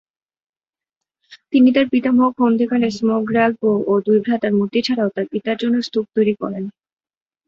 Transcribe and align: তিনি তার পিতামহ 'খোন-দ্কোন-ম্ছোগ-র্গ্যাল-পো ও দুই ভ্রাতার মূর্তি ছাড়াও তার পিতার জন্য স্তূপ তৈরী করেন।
তিনি 1.51 1.69
তার 1.75 1.87
পিতামহ 1.91 2.21
'খোন-দ্কোন-ম্ছোগ-র্গ্যাল-পো 2.31 3.69
ও 3.85 4.03
দুই 4.05 4.17
ভ্রাতার 4.25 4.53
মূর্তি 4.57 4.79
ছাড়াও 4.87 5.09
তার 5.15 5.25
পিতার 5.31 5.57
জন্য 5.61 5.75
স্তূপ 5.87 6.05
তৈরী 6.15 6.33
করেন। 6.41 6.63